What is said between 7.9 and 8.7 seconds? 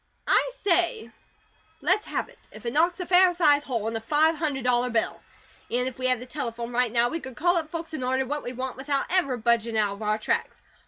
an' order what we